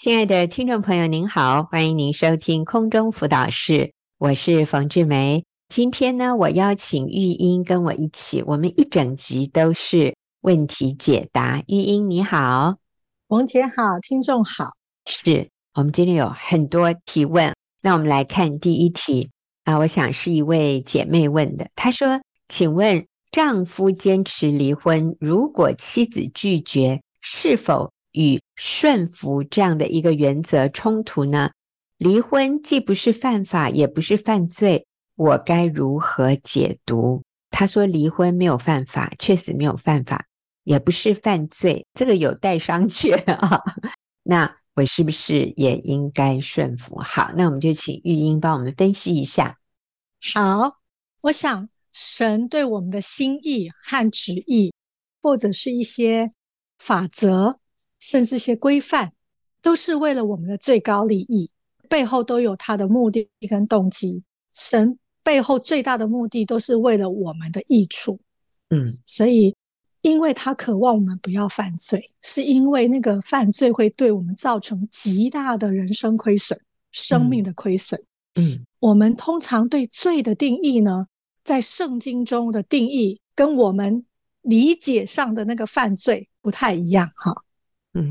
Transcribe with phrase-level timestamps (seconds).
[0.00, 5.44] 亲爱的听众朋友，您好，欢迎您收听空中辅导室，我是冯志梅。
[5.68, 11.64] 今天呢，我邀请玉英跟我一起，我们一整集都是问题解答。
[11.66, 12.76] 玉英你好，
[13.26, 14.66] 冯姐好，听众好。
[15.06, 19.30] 是我们今天有很多提问，那我们来看第一题
[19.64, 31.52] 啊，我想是一位姐妹问的，她说：“请问丈夫坚持离婚，如果妻子拒绝，是否？”与顺服这样的一个原则冲突呢？
[31.98, 37.22] 离婚既不是犯法，也不是犯罪，我该如何解读？
[37.52, 40.26] 他说离婚没有犯法，确实没有犯法，
[40.64, 43.62] 也不是犯罪，这个有待商榷啊。
[44.24, 46.98] 那我是不是也应该顺服？
[46.98, 49.58] 好，那我们就请玉英帮我们分析一下。
[50.34, 50.78] 好，
[51.20, 54.72] 我想神对我们的心意和旨意，
[55.22, 56.32] 或者是一些
[56.78, 57.60] 法则。
[57.98, 59.12] 甚至一些规范，
[59.60, 61.50] 都是为了我们的最高利益，
[61.88, 64.22] 背后都有他的目的跟动机。
[64.54, 68.18] 神背后最大的目的都是为了我们的益处，
[68.70, 69.54] 嗯，所以
[70.00, 76.58] 因为他渴望我们不要犯罪，是因为那个犯罪会对我们造成极大的人生亏损、
[76.92, 78.02] 生命的亏损。
[78.34, 81.06] 嗯，我们通常对罪的定义呢，
[81.44, 84.04] 在圣经中的定义跟我们
[84.42, 87.44] 理解上的那个犯罪不太一样，哈。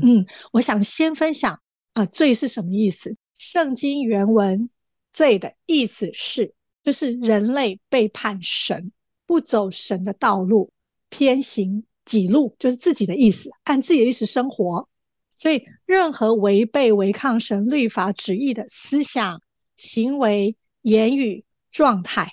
[0.02, 1.60] 嗯，我想先分享
[1.94, 3.16] 啊，罪是什么意思？
[3.36, 4.68] 圣经原文
[5.12, 6.52] “罪”的意思是，
[6.84, 8.90] 就是人类背叛神，
[9.26, 10.70] 不走神的道路，
[11.08, 14.88] 偏行己路，就是自己的意思，按自己的意思生活。
[15.34, 19.40] 所以，任何违背、违抗神律法旨意的思想、
[19.76, 22.28] 行为、言语、状态，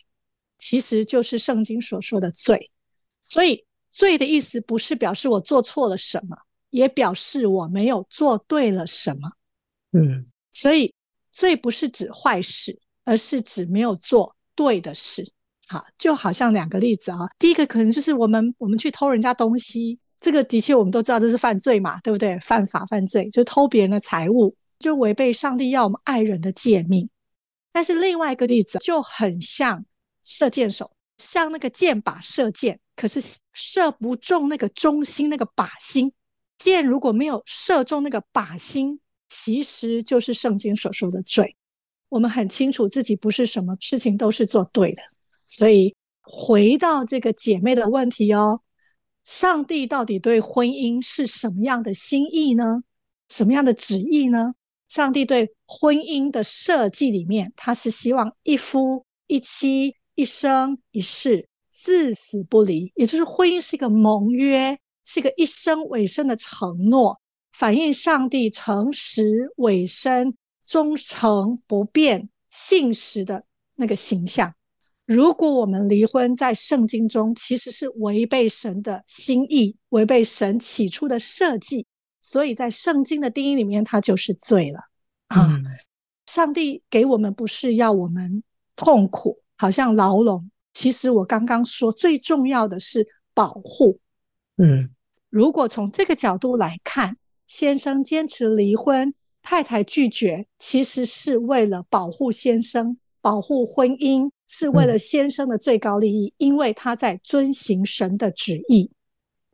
[0.58, 2.72] 其实就是圣经所说的罪。
[3.22, 6.36] 所以，罪的意思不是表示我做错了什么。
[6.76, 9.32] 也表示我没有做对了什么，
[9.94, 10.94] 嗯，所以
[11.32, 15.26] 罪不是指坏事，而是指没有做对的事。
[15.68, 22.38] 好，就好像两个例子啊，第一个可能就是我们我们去偷人家东西，这个的确我们都知道这是犯罪嘛，对不对？
[22.40, 27.10] 犯法犯罪，就偷别人的财物，就违背上帝要我们爱人的诫命。
[27.72, 29.86] 但是另外一个例子就很像
[30.26, 36.12] 射箭手，像那个箭靶射箭，可是射不中那个中心那个靶心。
[36.58, 39.00] 箭如果没有射中那个靶心，
[39.30, 41.56] 其实就是圣经所说的罪。
[42.10, 45.02] 我们很清楚自己不是什么事情都是做对的，
[45.46, 48.62] 所以回到这个姐妹的问题哦，
[49.24, 52.84] 上帝到底对婚姻是什么样的心意呢？
[53.30, 54.54] 什么样的旨意呢？
[54.88, 64.80] 上帝对婚姻的设计里面，他是希望一夫一妻，一生一世，至死不离，也就是婚姻是一个盟约。
[65.06, 67.22] 是个一生委身的承诺，
[67.54, 70.36] 反映上帝诚实、委身、
[70.66, 73.46] 忠诚、不变、信实的
[73.76, 74.54] 那个形象。
[75.06, 81.86] 如果我们离婚，在圣经中其实是违背神的心意，违背神起初的设计，
[82.24, 84.80] 所以在圣经的定义里面，它就是罪了
[85.28, 85.48] 啊！
[85.52, 85.64] 嗯。
[86.26, 88.44] 上帝给我们不是要我们
[88.76, 90.50] 痛苦，好像牢笼。
[90.74, 94.00] 其实我刚刚说，最重要的是保护。
[94.58, 94.90] 嗯。
[95.36, 108.90] 如果从这个角度来看，先生坚持离婚，太太拒绝，其实是为了保护先生，保护婚姻，是为了先生的最高利益，嗯、因为他在遵行神的旨意。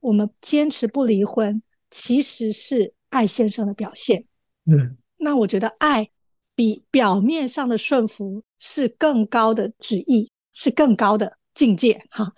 [0.01, 4.23] 我们坚持不离婚，其实是爱先生的表现。
[4.71, 6.07] 嗯，那我觉得爱
[6.53, 12.05] 比表面上的顺服是更高的旨意，是更高的境界。
[12.11, 12.31] 哈，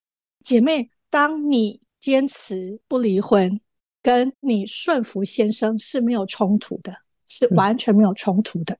[0.45, 1.82] 姐妹，当你。
[2.03, 3.61] 坚持不离婚，
[4.01, 6.93] 跟你顺服先生是没有冲突的，
[7.25, 8.77] 是完全没有冲突的。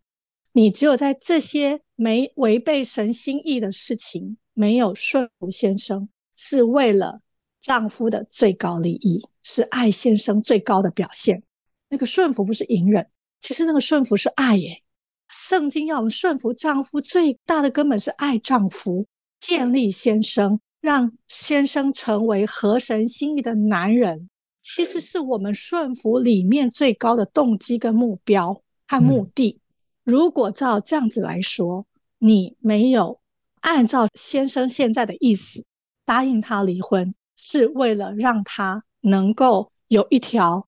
[0.52, 7.22] 你只有在这些没违背神心意的事情，没有顺服先生，是为了
[7.62, 11.42] 丈夫的最高利益，是爱先生最高的表现。
[11.88, 13.08] 那个顺服不是隐忍，
[13.40, 14.84] 其实那个顺服是爱耶。
[15.30, 19.08] 圣经要我们顺服丈夫，最大的根本是爱丈夫，
[19.40, 20.60] 建立先生。
[20.84, 24.30] 让先生成为合神心意的男人，
[24.62, 29.62] 其实是我们顺服里面最高的动机跟目标和目的。
[30.04, 31.88] 如果照这样子来说，
[32.20, 33.22] 你没有
[33.62, 35.64] 按照先生现在的意思
[36.04, 40.68] 答应他离婚，是为了让他能够有一条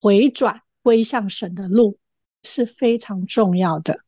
[0.00, 1.98] 回转归向神的路，
[2.44, 3.98] 是非常重要的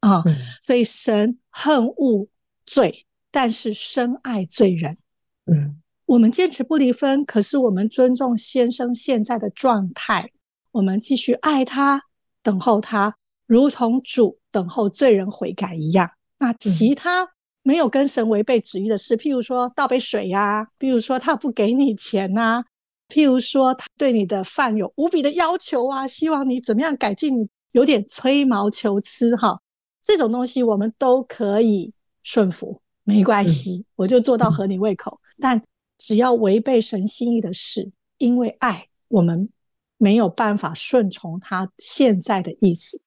[0.00, 0.24] 啊。
[0.60, 2.26] 所以神恨恶
[2.64, 3.05] 罪。
[3.36, 4.96] 但是深爱罪人，
[5.44, 10.30] 嗯，我们坚持不离婚，可是我们尊重先生现在的状态，
[10.72, 12.00] 我们继续爱他，
[12.42, 13.14] 等候他，
[13.46, 16.10] 如同主等候罪人悔改一样。
[16.38, 17.28] 那其他
[17.62, 22.64] 没有跟神违背旨意的事，譬如说倒杯水呀、啊，譬如说他不给你钱呐、啊，
[23.10, 29.60] 譬如说他对你的饭有无比的要求啊，希望你怎么样改进，你有点吹毛求疵哈，
[30.06, 31.92] 这种东西我们都可以
[32.22, 35.20] 顺服，没关系，我就做到合你胃口。
[35.38, 35.62] 但
[35.96, 39.48] 只要违背神心意的事，因为爱，我们
[39.96, 43.00] 没有办法顺从他现在的意思。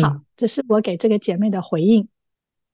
[0.00, 2.08] 好，这是我给这个姐妹的回应。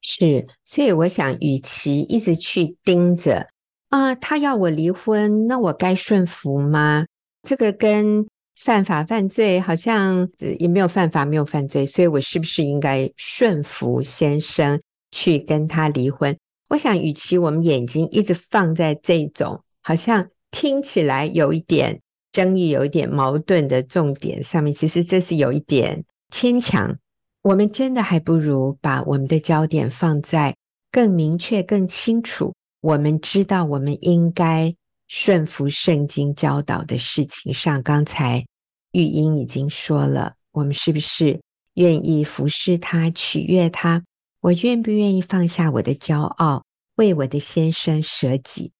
[0.02, 3.48] 是，所以我想，与其一直去盯着
[3.88, 7.06] 啊，他要我离婚，那我该顺服吗？
[7.42, 10.28] 这个跟犯法犯罪好像
[10.58, 16.36] 也没有犯法，没有犯罪，所以我是不是应该顺服先生去跟他离婚？
[16.72, 22.00] 我想，与其我们眼睛一直放在这种好像听起来有一点
[22.32, 26.98] 争议、有一点矛盾的重点上面，其实这是有一点牵强。
[27.42, 30.56] 我们真的还不如把我们的焦点放在
[30.90, 34.74] 更明确、更清楚，我们知道我们应该
[35.08, 37.82] 顺服圣经教导的事情上。
[37.82, 38.46] 刚才
[38.92, 41.38] 玉英已经说了，我们是不是
[41.74, 44.02] 愿意服侍他、取悦他？
[44.42, 46.64] 我愿不愿意放下我的骄傲，
[46.96, 48.72] 为我的先生舍己？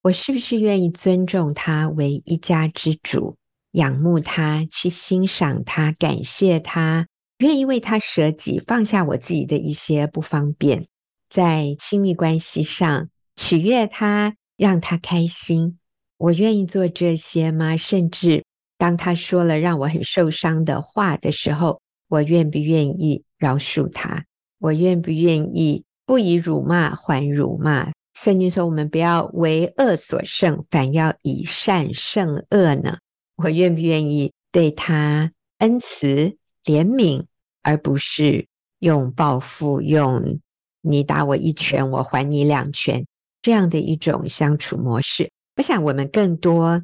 [0.00, 3.36] 我是不是愿意尊重他为一家之主，
[3.72, 7.08] 仰慕他，去欣赏他，感谢他？
[7.38, 10.86] 愿意为他舍己，放下我自己的一些不方便，
[11.28, 15.80] 在亲密关系上取悦他，让他开心。
[16.16, 17.76] 我愿意做这些吗？
[17.76, 18.44] 甚至
[18.76, 24.24] 当他说了让我很受伤的话的时候，我愿不愿意饶恕他？
[24.58, 27.92] 我愿不愿意不以辱骂还辱骂？
[28.14, 32.98] 圣经说我们不要为恶所胜，反要以善胜恶呢？
[33.36, 36.36] 我愿不愿意对他恩慈？
[36.64, 37.24] 怜悯，
[37.62, 38.46] 而不是
[38.80, 40.38] 用报复，用
[40.82, 43.06] 你打我一拳，我还你两拳
[43.40, 45.30] 这样的一种相处模式。
[45.56, 46.82] 我想，我们更多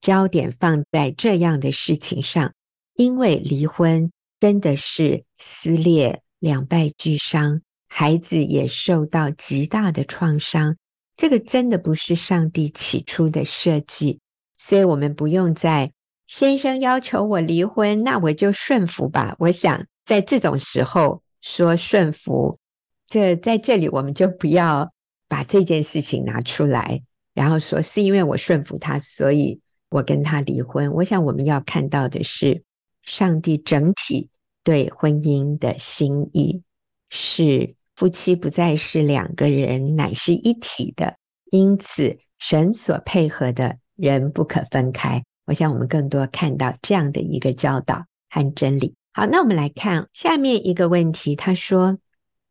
[0.00, 2.54] 焦点放在这样的事情上，
[2.94, 10.76] 因为离婚真的是撕裂、两败俱伤，孩子也受到极大的创伤。
[11.16, 14.20] 这个真的不是上帝起初的设计，
[14.58, 15.92] 所以我们不用再。
[16.26, 19.36] 先生要求我离婚，那我就顺服吧。
[19.38, 22.58] 我想在这种时候说顺服，
[23.06, 24.90] 这在这里我们就不要
[25.28, 27.00] 把这件事情拿出来，
[27.32, 30.92] 然后说是因为我顺服他，所以我跟他离婚。
[30.92, 32.64] 我想我们要看到的是，
[33.02, 34.28] 上帝整体
[34.66, 36.64] 对婚姻的心意
[37.08, 41.14] 是夫妻不再是两个人，乃是一体的。
[41.52, 45.22] 因此，神所配合的人不可分开。
[45.46, 48.96] 我想，我们更多看到这样的一个教导和真理。
[49.12, 51.36] 好，那我们来看下面一个问题。
[51.36, 51.98] 他说：“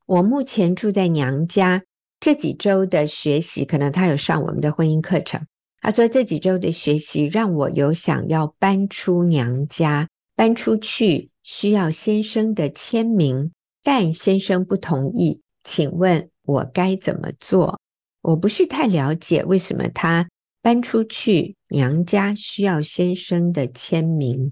[0.07, 1.83] 我目前住在娘家，
[2.21, 5.45] 这几周的学习，可能他有上我们的婚姻课程。
[5.81, 13.51] 他说这几周的学习让我有想要搬出娘家，搬出去需要先生的签名，
[13.83, 15.41] 但先生不同意。
[15.63, 17.79] 请问我该怎么做？
[18.21, 20.27] 我不是太了解为什么他。”
[20.65, 24.51] 搬出去，娘家需要先生的签名。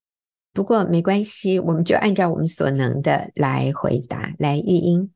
[0.53, 4.31] 不过没关系，我们就按照我们所能的来回答。
[4.37, 5.11] 来，玉英，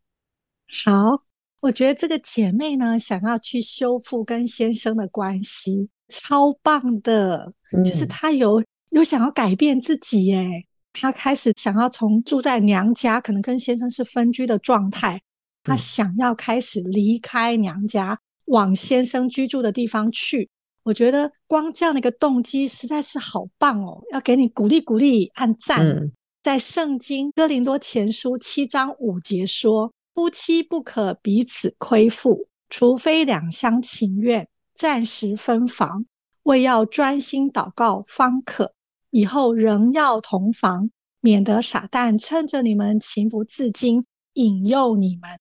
[0.84, 1.22] 好，
[1.60, 7.54] 我觉得这个姐妹呢，想要去修复跟先生的关系，超棒的。
[7.72, 10.66] 嗯、就是她有有想要改变自己，耶，
[11.00, 15.22] 她开始想要从住在娘家，可能跟先生是分居的状态，
[15.64, 20.50] 她想要开始离开娘家，嗯、往先生居住的地方去。
[20.84, 25.86] 我觉得光这样的一个动机实在是好棒哦，要给你鼓励鼓励，按赞。
[25.86, 26.12] 嗯、
[26.42, 36.06] 在圣经哥林多前书七章五节说：“夫妻不可彼此亏负，除非两相情愿，暂时分房，
[36.44, 38.74] 为要专心祷告方可。
[39.18, 45.32] 以后仍要同房，免得傻蛋趁着你们情不自禁，引诱你们。”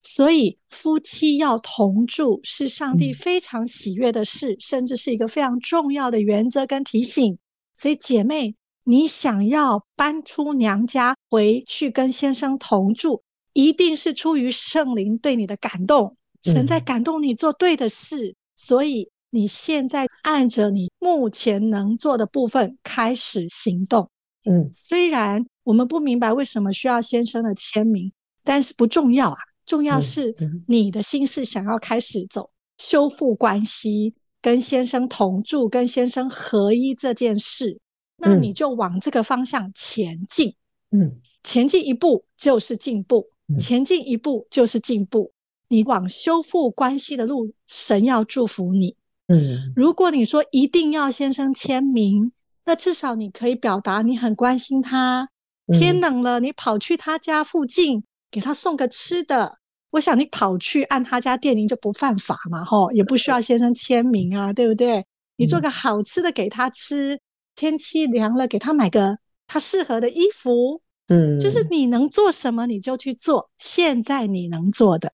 [0.00, 7.36] 所以夫妻要同住是上帝非常喜悦的事，嗯、甚至是一个非常重要的原则跟提醒。
[7.76, 8.54] 所以姐妹，
[8.84, 18.28] 你想要搬出娘家回去跟先生同住，一定是出于圣灵对你的感动，神在感动你做对的事。
[18.28, 24.08] 嗯、所以你现在按着你目前能做的部分开始行动。
[24.48, 28.10] 嗯，虽然我们不明白为什么需要先生的签名，
[28.42, 29.36] 但是不重要啊。
[29.66, 30.34] 重要是
[30.66, 37.78] 你的心是想要开始走修复关系，跟先生同住，跟先生合一这件事，
[38.16, 40.54] 那你就往这个方向前进。
[40.92, 45.30] 嗯，前进一步就是进步，嗯、前进一步就是进步。
[45.68, 48.96] 你往修复关系的路，神要祝福你。
[49.28, 52.32] 嗯，如果你说一定要先生签名，
[52.64, 55.28] 那至少你可以表达你很关心他。
[55.72, 59.58] 天冷了，你跑去他家附近给他送个吃的。
[59.90, 65.04] 我想你跑去按他家电铃就不犯法嘛，吼，也不需要先生签名啊，对不对？
[65.36, 67.18] 你做个好吃的给他吃，
[67.56, 69.18] 天气凉了给他买个
[69.48, 70.80] 他适合的衣服。
[71.08, 75.12] 嗯，就是你能做什么你就去做，现在你能做的。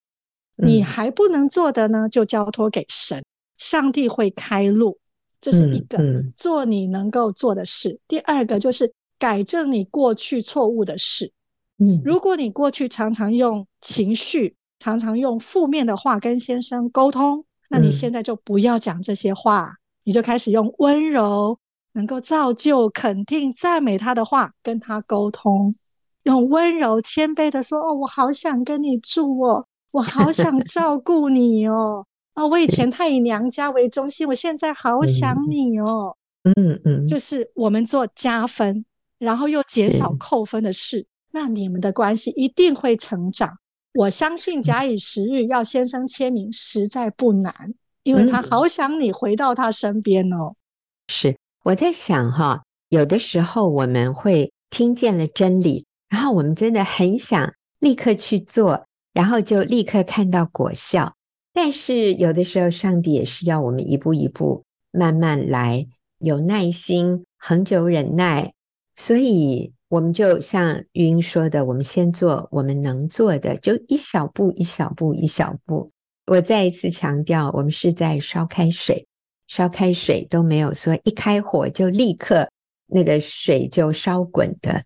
[0.56, 3.22] 你还不能做的呢，就交托给神，
[3.62, 4.98] 上帝会开路。
[5.40, 5.98] 这是一个
[6.36, 7.98] 做你能够做的事。
[8.08, 11.32] 第二个就是改正你过去错误的事。
[11.78, 21.58] 嗯，如果你过去常常用情绪，常常用负面的话跟先生沟通，那你现在就不要讲这些话，你就开始用温柔、
[21.94, 25.74] 能够造就、肯定、赞美他的话跟他沟通，
[26.22, 38.84] 用温柔谦卑的说：“哦，我好想跟你住哦。”我好想照顾你哦，啊、哦，我以前太以娘家为中心，我现在好想你哦，嗯嗯，就是我们做加分，
[39.18, 43.58] 然后又减少扣分的事，那你们的关系一定会成长。
[43.94, 50.54] 我相信假以时日，要先生签名实在不难，因为他好想你回到他身边哦。
[51.08, 58.86] 是，我在想哈，有的时候我们会听见了真理，然后我们真的很想立刻去做。
[59.14, 61.14] 然后就立刻看到果效，
[61.54, 65.86] 但是有的时候，上帝也是要我们一步一步慢慢来，
[66.18, 68.54] 有耐心，恒久忍耐。
[68.94, 75.90] 所以，我们就像玉英说的，我们先做我们能做的，就一小步，一小步，一小步。
[76.26, 79.06] 我再一次强调，我们是在烧开水，
[79.46, 82.48] 烧开水都没有说一开火就立刻
[82.86, 84.82] 那个水就烧滚的，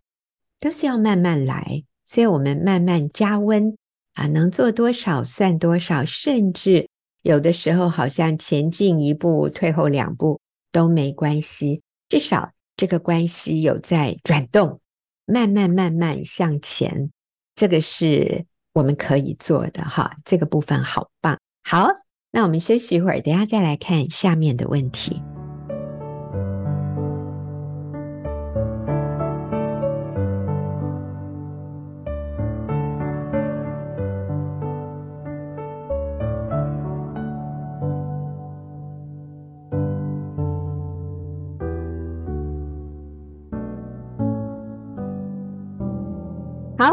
[0.59, 1.85] 都是要慢慢来。
[2.05, 3.77] 所以我们慢慢加温。
[4.17, 6.89] 啊，能做多少算多少，甚至
[7.23, 10.41] 有的时候好像前进一步，退后两步
[10.73, 11.83] 都没关系。
[12.09, 14.81] 至少这个关系有在转动，
[15.27, 17.11] 慢慢慢慢向前，
[17.55, 20.17] 这个是我们可以做的哈。
[20.25, 21.39] 这个部分好棒。
[21.63, 21.89] 好，
[22.31, 25.23] 那我们休息一会儿，等下再来看下面的问题。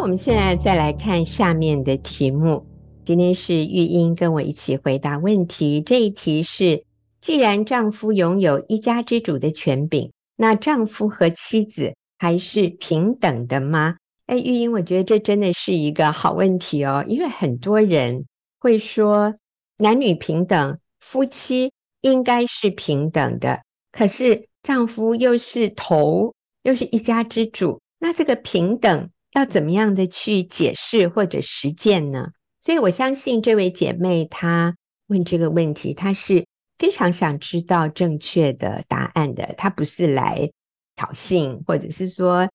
[0.03, 2.65] 我们现在再来看下面的题目。
[3.05, 5.79] 今天是玉英跟我一起回答问题。
[5.79, 6.83] 这一题是：
[7.21, 13.95] 既然丈夫拥有一家之主的权柄，那丈夫和妻子还是平等的吗？
[14.25, 18.25] 哎，玉英，我觉得这真的是一个好问题哦，因为很多人
[18.59, 19.33] 会说
[19.77, 23.61] 男女平等，夫妻应该是平等的，
[23.93, 26.33] 可是丈夫又是头，
[26.63, 32.29] 又是一家之主，那这个平等，要怎么样的去解释或者实践呢？
[32.59, 34.75] 所以我相信这位姐妹她
[35.07, 36.45] 问这个问题，她是
[36.77, 39.53] 非常想知道正确的答案的。
[39.57, 40.49] 她不是来
[40.95, 42.47] 挑衅，或者是说，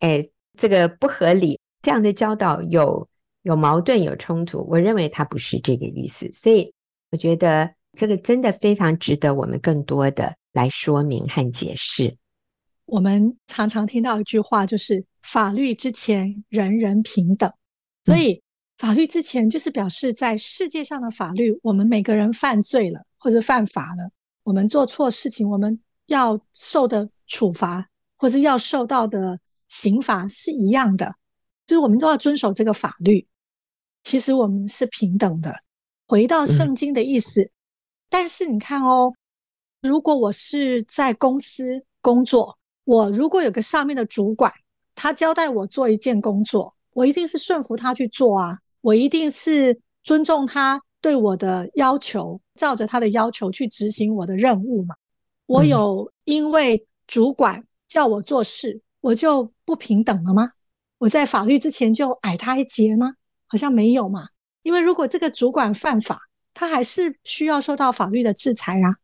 [0.00, 3.08] 哎，这个不合理，这样的教导有
[3.42, 4.66] 有矛盾、有冲突。
[4.68, 6.30] 我认为她不是这个意思。
[6.32, 6.74] 所以
[7.12, 12.16] 我觉得这个真的非常值得我们更多的来说明和解释。
[12.86, 15.04] 我们常常听到一句话，就是。
[15.24, 17.50] 法律之前，人人平等。
[18.04, 18.42] 所以，
[18.76, 24.10] 法律之前就是表示在世界上的法律，我们每个人犯罪了或者犯法了，
[24.42, 31.14] 我们做错事情，我们要受的处罚或者要受到的刑罚是一样的，
[31.66, 33.26] 就是我们都要遵守这个法律。
[34.02, 35.56] 其实我们是平等的。
[36.06, 37.50] 回到圣经的意思，
[38.10, 39.10] 但是你看哦，
[39.80, 44.52] 如果我是在公司工作，我如果有个上面的主管。
[44.94, 48.58] 他交代我做一件工作，我一定是顺服他去做啊！
[48.80, 54.94] 我一定是尊重他对我的要求，照着他的要求去执行我的任务嘛。
[55.46, 60.50] 我有因为主管叫我做事，我就不平等了吗？
[60.98, 63.14] 我在法律之前就矮他一截吗？
[63.46, 64.28] 好像没有嘛。
[64.62, 66.18] 因为如果这个主管犯法，
[66.54, 68.96] 他还是需要受到法律的制裁啊，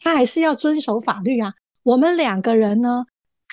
[0.00, 1.54] 他还是要遵守法律啊。
[1.82, 3.06] 我们两个人呢？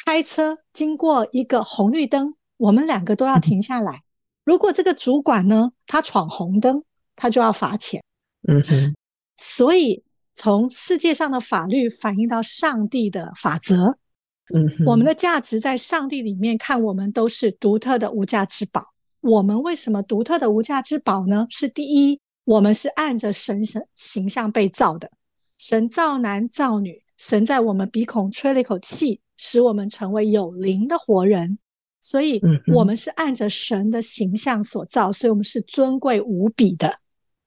[0.05, 4.03] 开车经过一个红绿灯，我们两个都要停下来。
[4.43, 6.83] 如果这个主管呢，他闯红灯，
[7.15, 8.03] 他就要罚钱。
[8.47, 8.95] 嗯哼。
[9.37, 10.03] 所以
[10.35, 13.97] 从世界上的法律反映到上帝的法则，
[14.53, 18.93] 嗯哼，我们的价值在上帝里面看，我们都是独特的无价之宝。
[19.21, 21.47] 我们为什么独特的无价之宝呢？
[21.49, 25.09] 是第一，我们是按着神神形象被造的，
[25.57, 31.57] 神造男造女，神在我们鼻孔吹了一口气，使我们成为有灵的活人。
[32.01, 32.39] 所以，
[32.73, 36.99] 我们是按着神的形象所造，所以我们是尊贵无比的。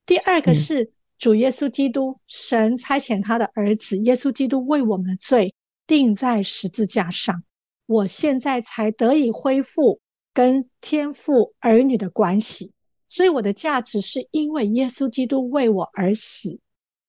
[0.05, 5.53] 第二个是主耶稣基督，神差遣他的儿子耶稣基督为我们的罪
[5.87, 7.43] 钉在十字架上，
[7.85, 10.01] 我现在才得以恢复
[10.33, 12.73] 跟天父儿女的关系。
[13.07, 16.59] 所以我的价值是因为耶稣基督为我而死，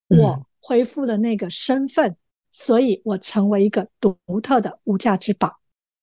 [0.07, 2.17] 我恢复了那个身份，
[2.62, 5.50] 所以我成为一个独特的无价之宝。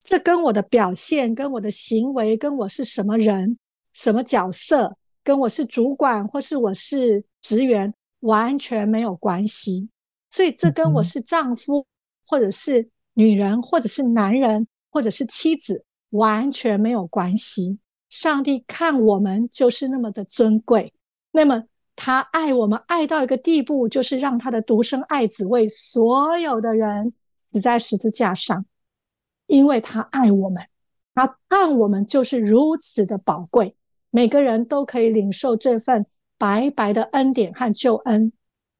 [0.01, 3.59] 这跟我的表现、跟我的行为、跟我是什么人、
[3.93, 9.87] 什么角色、跟我是主管或是我是职员完全没有关系。
[10.31, 11.85] 所以这跟我是丈夫，
[12.25, 17.77] 或者是女人，或者是男人，或者是妻子完全没有关系。
[18.09, 20.91] 上帝看我们就是那么的尊贵，
[21.31, 21.63] 那么
[21.97, 28.65] 他爱我们爱到一个地步，就是让他的独生爱子为所有的人死在十字架上。
[29.47, 30.61] 因为他爱我们，
[31.15, 33.75] 他看我们就是如此的宝贵，
[34.11, 36.05] 每个人都可以领受这份
[36.37, 38.31] 白白的恩典和救恩。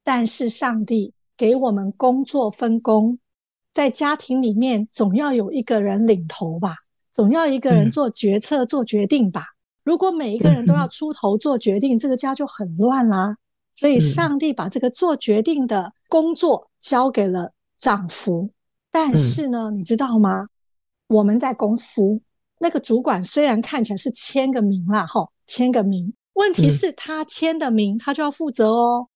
[0.03, 3.17] 但是上帝给我们工作分工，
[3.73, 6.75] 在家庭里面总要有一个人领头吧，
[7.11, 9.43] 总要一个人做决策、嗯、做决定吧。
[9.87, 13.37] 如果每一个人都要出头做决定，嗯、这个家就很乱啦。
[13.71, 18.49] 所以上帝把这个做决定的工作交给了丈夫。
[18.91, 20.45] 但是呢，嗯、你知道吗？
[21.07, 22.19] 我们在公司，
[22.59, 29.07] 那个主管虽然看起来是签个名啦，吼，签个名，问题是他签的名，他就要负责哦。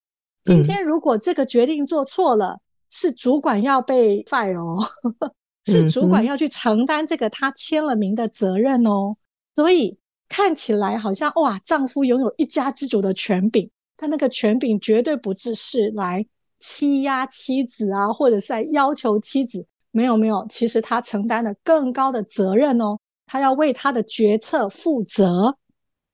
[0.45, 2.57] 今天如果这个决定做错了，
[2.89, 4.87] 是主管要被 fire 哦，
[5.67, 9.17] 是主管要去承担这个他签了名的责任哦。
[9.53, 9.97] 所以
[10.31, 16.25] 看起来好像哇，丈夫拥有一家之主的权柄，但那个权柄绝对不只是来
[16.57, 19.67] 欺压妻子啊，或者是在要求妻子。
[19.91, 25.57] 没有没有，其实他承担了更高的责任哦，他要为他的决策负责。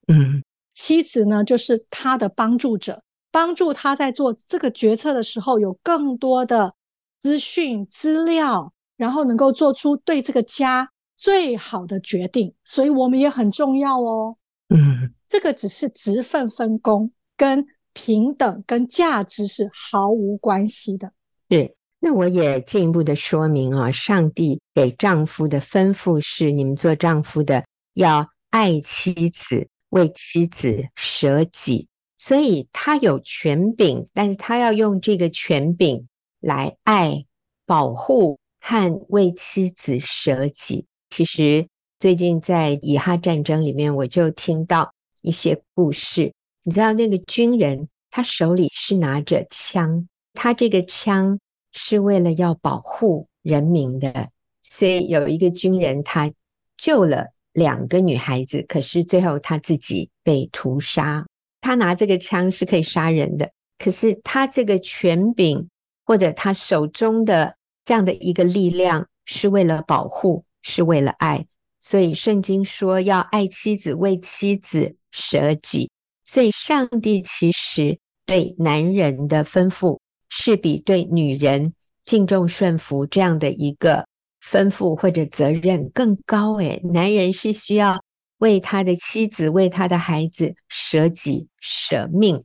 [0.07, 2.99] 嗯，妻子呢，就是他的帮助者，
[3.31, 6.73] 帮助他在做这个决策的时候有更多的
[7.21, 12.53] 资讯资料，然后能够做出对这个家最好的决定。
[12.63, 14.37] 所以我们也很重要哦。
[14.69, 21.11] 嗯，这个只是职分分工，跟平等跟价值是毫无关系的。
[21.49, 21.73] 对。
[21.99, 31.87] 那我也进一步的说明啊，上帝给丈夫的吩咐是：你们做丈夫的要爱妻子，为妻子舍己。
[32.19, 36.07] 所以他有权柄，但是他要用这个权柄
[36.39, 37.25] 来爱、
[37.65, 40.85] 保护和为妻子舍己。
[41.09, 41.67] 其实
[41.99, 46.33] 最近在以哈战争里面，我就听到一些故事。
[46.63, 51.39] 你知道那个军人，他手里是拿着枪，他这个枪。
[51.79, 54.29] 是为了要保护人民的，
[54.63, 56.31] 所以有一个军人他
[56.75, 61.27] 救了两个女孩子，可是最后他自己被屠杀。
[61.61, 65.69] 他拿这个枪是可以杀人的，可是他这个权柄
[66.03, 71.45] 或者他手中的这样的一个力量是为了保护，是为了爱。
[71.79, 75.89] 所以圣经说要爱妻子，为妻子舍己。
[76.25, 79.97] 所以上帝其实对男人的吩咐。
[80.29, 84.05] 是比对女人敬重顺服这样的一个
[84.43, 88.03] 吩咐或者责任更高诶，男人是需要
[88.39, 92.43] 为他的妻子、为他的孩子舍己舍命，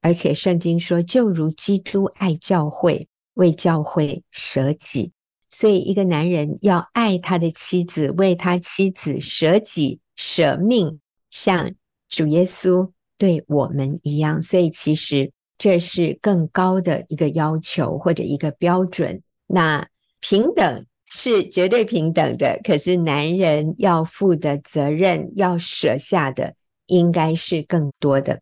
[0.00, 5.12] 而且圣经说，就如基督爱教会，为教会舍己。
[5.50, 11.72] 所以，一个男人要爱他的妻子，为他妻子舍己舍命，像
[12.08, 14.40] 主耶稣对我们一样。
[14.42, 15.30] 所以，其实。
[15.60, 19.20] 这是更高的一个要求或者一个标准。
[19.48, 19.84] 那
[20.20, 26.54] 平等是绝对平等的，可是男人要负的责任、要舍下的，
[26.86, 28.40] 应该是更多的。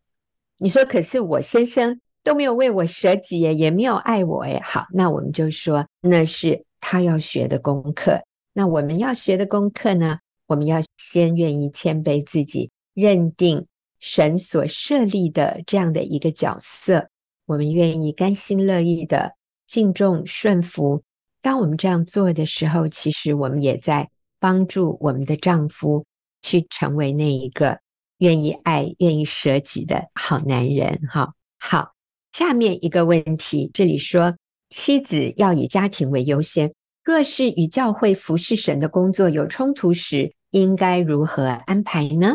[0.58, 8.22] 你说，可是我先生都没有为我舍己，也没有爱我，哎，好，那我们就说，那是他要学的功课。
[8.52, 10.20] 那我们要学的功课呢？
[10.46, 13.66] 我们要先愿意谦卑自己，认定。
[13.98, 17.08] 神所设立的这样的一个角色，
[17.46, 19.34] 我们愿意甘心乐意的
[19.66, 21.02] 敬重顺服。
[21.42, 26.04] 当我们这样做的时候，其实我们也在帮助我们的丈夫
[26.40, 27.80] 去成为那一个
[28.18, 31.00] 愿意爱、愿意舍己的好男人。
[31.10, 31.94] 哈，好，
[32.32, 34.36] 下面一个问题，这里说
[34.68, 36.74] 妻子要以家庭为优先，
[37.04, 42.34] 若是与教会服侍神的工作有冲突时，应该如何安排呢？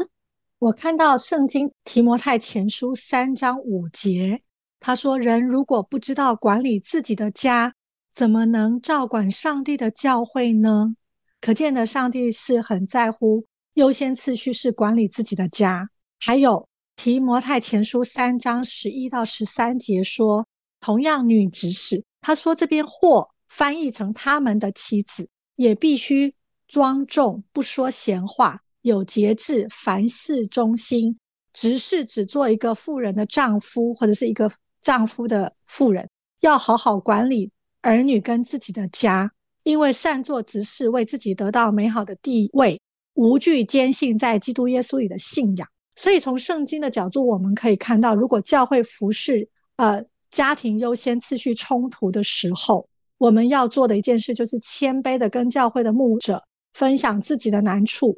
[0.59, 4.41] 我看到圣经提摩太前书三章五节，
[4.79, 7.73] 他说：“人如果不知道管理自己的家，
[8.13, 10.95] 怎么能照管上帝的教会呢？”
[11.41, 15.89] 可见的，上帝是很在乎优先次序是管理自己的家。
[16.19, 20.47] 还有提摩太前书三章十一到十三节说，
[20.79, 26.33] 同样女执事，他说这边或翻译成他们的妻子，也必须
[26.67, 31.17] 庄重，不说闲话，有节制，凡事忠心。
[31.51, 36.07] 执事只做一个妇人的丈夫，或者是一个丈夫的妇人，
[36.41, 39.29] 要好好管理儿女跟自己的家，
[39.63, 42.79] 因为善作执事，为自己得到美好的地位，
[43.15, 45.67] 无惧坚信在基督耶稣里的信仰。
[45.95, 50.05] 所以从圣经的角度，我们可以看到，如果教会服侍，呃。
[50.31, 58.17] 家庭优先次序冲突的时候，我们要做的一件事就是谦卑的跟教会的牧者分享自己的难处。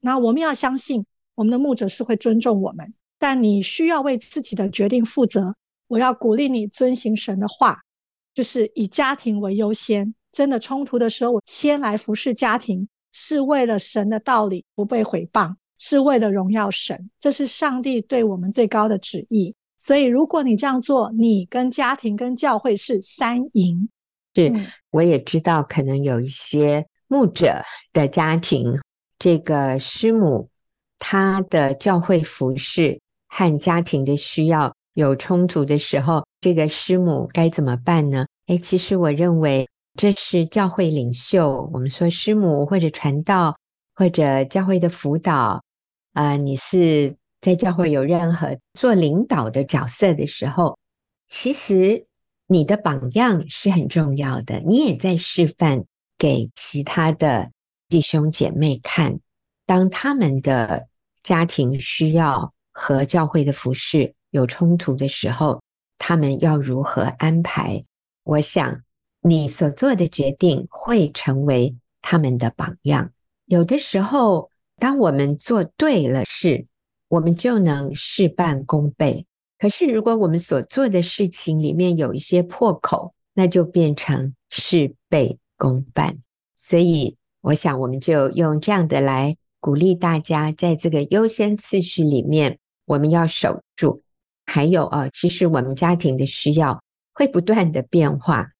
[0.00, 5.54] 那我们要相信，我们的牧者是会尊重我们，但你需要为自己的决定负责。
[5.86, 7.78] 我要鼓励你遵行神的话，
[8.34, 10.14] 就是以家庭为优先。
[10.32, 17.08] 真的冲突的时候，我先来服侍家庭，是为了神的道理不被毁谤，是为了荣耀神。
[17.20, 19.54] 这是上帝对我们最高的旨意。
[19.86, 23.90] 所以，如果你这样做，你跟家庭跟教会是三赢。
[24.34, 24.50] 是，
[24.88, 28.80] 我也知道，可能有一些牧者的家庭，
[29.18, 30.48] 这个师母
[30.98, 38.24] 她的教会服饰和家庭的需要有冲突的时候，这个师母该怎么办呢？
[38.46, 39.68] 诶，其实我认为
[40.00, 43.54] 这是教会领袖，我们说师母或者传道
[43.94, 45.62] 或者教会的辅导
[46.14, 47.14] 啊、呃，你是。
[47.44, 50.78] 在教会有任何做领导的角色的时候，
[51.26, 52.06] 其实
[52.46, 54.60] 你的榜样是很重要的。
[54.60, 55.84] 你也在示范
[56.16, 57.50] 给其他的
[57.90, 59.20] 弟兄姐妹看，
[59.66, 60.88] 当他们的
[61.22, 65.62] 家庭需要和教会的服事有冲突的时候，
[65.98, 67.84] 他们要如何安排？
[68.22, 68.80] 我想
[69.20, 73.10] 你所做的决定会成为他们的榜样。
[73.44, 76.66] 有的时候，当我们做对了事，
[77.08, 79.26] 我们就能事半功倍。
[79.56, 86.18] 可是，如果我们所做的事情里面有一些破口，那就变成事倍功半。
[86.56, 94.02] 所以，我想我们就用这样的来鼓励大家，在这个优先次序里面，我们要守住。
[94.46, 96.82] 还有啊，其实我们家庭的需要
[97.14, 98.50] 会不断的变化。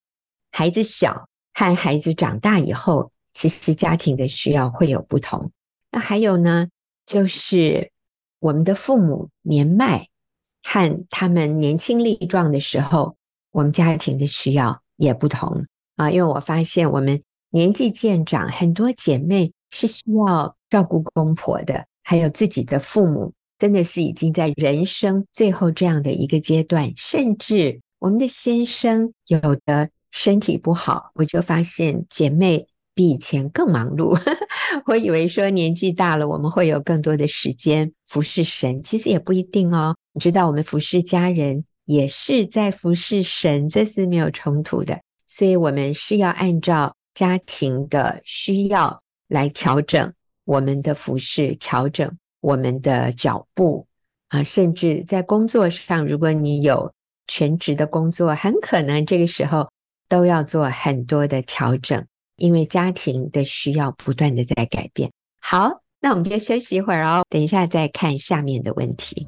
[0.53, 5.51] 孩子小和孩子长大以后，其实家庭的需要会有不同。
[5.91, 6.69] 那还有呢，
[7.05, 7.91] 就是。
[8.45, 10.07] 我们的父母年迈
[10.63, 13.17] 和他们年轻力壮的时候，
[13.51, 15.65] 我们家庭的需要也不同
[15.97, 16.11] 啊。
[16.11, 26.93] 因为我发现我们年纪渐长，很多姐妹是需要照顾公婆的，还有自己的父母，真的是已经在人生最后这样的一个阶段。
[26.99, 34.21] 甚至我们的先生有的身体不好，我就发现姐妹比以前更忙碌。
[34.87, 39.95] 我以为说年纪大了，我们会有更多的时间服侍神，其实也不一定哦。
[40.13, 45.01] 你知道，我们服侍家人也是在服侍神，这是没有冲突的。
[45.27, 50.13] 所以，我们是要按照家庭的需要来调整
[50.45, 53.87] 我们的服侍，调整我们的脚步
[54.29, 54.43] 啊。
[54.43, 56.93] 甚至在工作上，如果你有
[57.27, 59.69] 全职的工作，很可能这个时候
[60.09, 62.07] 都要做很多的调整。
[62.37, 65.11] 因为家庭的需要不断的在改变。
[65.41, 69.27] 好，那我们就休息一会儿哦，等一下再看下面的问题。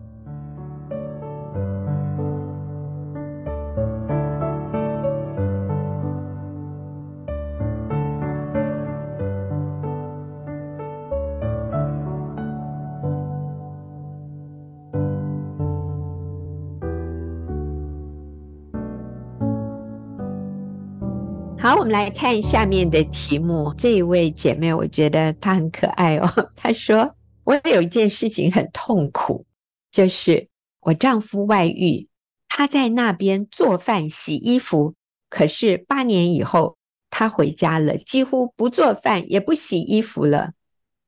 [21.66, 23.74] 好，我们来看下面的题目。
[23.76, 26.30] 这一位姐妹，我觉得她很可爱哦。
[26.54, 29.44] 她说：“我有一件事情很痛苦，
[29.90, 30.46] 就是
[30.78, 32.06] 我丈夫外遇，
[32.46, 34.94] 他在那边做饭、洗衣服。
[35.28, 36.76] 可是八年以后，
[37.10, 40.52] 他回家了，几乎不做饭，也不洗衣服了。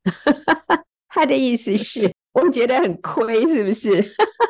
[1.08, 4.04] ”他的意思是，我觉得很亏，是不是？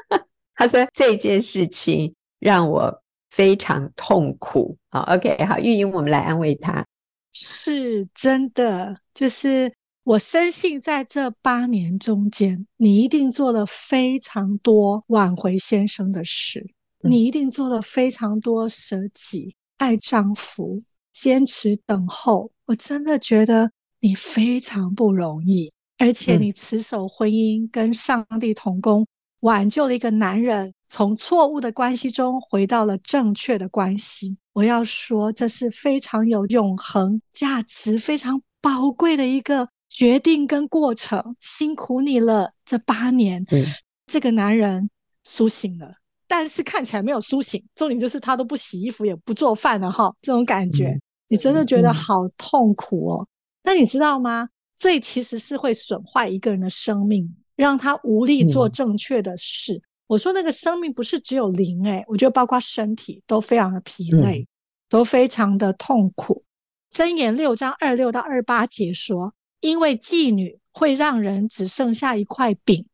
[0.56, 3.02] 他说这件事情让我。
[3.38, 4.76] 非常痛苦。
[4.90, 6.84] 好，OK，好，玉莹，我们来安慰他。
[7.32, 9.72] 是真的，就是
[10.02, 16.58] 我深信在这八年中间，你一定做了非常多挽回先生的事，
[17.04, 23.70] 嗯、你一定做了非常多舍己爱丈夫、坚持等候，我真的觉得
[24.00, 29.06] 你非常不容易，而且你持守婚姻，跟上帝同工，
[29.40, 34.36] 挽救了一个男人从错误的关系中回到了正确的关系。
[34.54, 41.36] 我要说，这是非常有永恒价值、非常宝贵的一个决定跟过程。
[41.38, 43.64] 辛苦你了，这八年，嗯、
[44.06, 44.90] 这个男人
[45.24, 45.92] 苏醒了。
[46.26, 53.28] 但是看起来没有苏醒，重点就是他都不洗衣服，也不做饭了哈，这种感觉，嗯、你真的觉得好痛苦哦。
[53.62, 54.48] 那、嗯、你知道吗？
[54.76, 59.74] 罪其实是会损坏一个人的生命，让他无力做正确的事。
[59.74, 64.46] 嗯、我说那个生命不是只有灵诶，我觉得包括身体都非常的疲累，嗯、
[64.88, 66.42] 都非常的痛苦。
[66.90, 72.86] 箴言六章二六到二八节说，因为妓女会让人只剩下一块饼。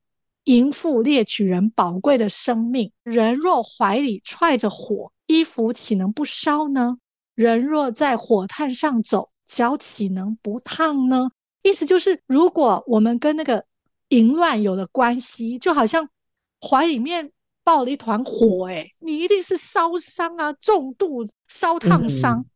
[0.45, 6.99] 淫妇猎取人宝贵的生命，人若怀里揣着火，衣服岂能不烧呢？
[7.35, 11.31] 人若在火炭上走，脚岂能不烫呢？
[11.63, 13.65] 意思就是，如果我们跟那个
[14.09, 16.07] 淫乱有了关系，就好像
[16.65, 17.31] 怀里面
[17.63, 22.39] 抱了一团火，诶，你一定是烧伤啊，重度烧烫伤。
[22.39, 22.47] 嗯、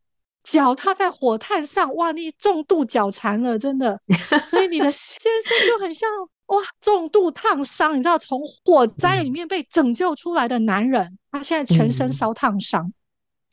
[0.43, 4.01] 脚踏在火炭上，哇，你重度脚残了，真的。
[4.49, 6.09] 所以你的先生就很像。
[6.49, 12.91] 哇，重度烫伤，你知道，从火灾里面被拯救出来的男人，嗯、他现在全身烧烫伤，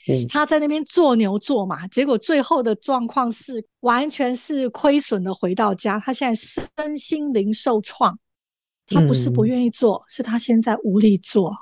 [0.07, 6.41] 嗯、他在那边做牛做马，结果最后的状况是完全是亏损的回到家，他现在
[6.77, 8.17] 身心灵受创，
[8.87, 11.55] 他不是不愿意做，嗯、是他现在无力做。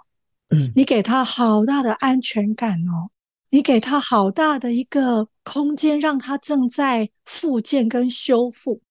[0.50, 3.10] 嗯，你给他好大的安全感哦，
[3.50, 8.82] 你给他好大的一个空间，让他正在复健跟修复。